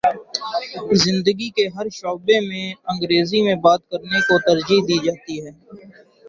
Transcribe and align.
زندگی 1.03 1.49
کے 1.49 1.67
ہر 1.75 1.89
شعبے 1.91 2.39
میں 2.47 2.65
انگریزی 2.85 3.41
میں 3.41 3.55
بات 3.63 3.81
کر 3.89 3.99
نے 4.03 4.19
کو 4.21 4.39
ترجیح 4.41 4.81
دی 4.87 4.97
جاتی 5.05 5.35
ہے 5.45 5.51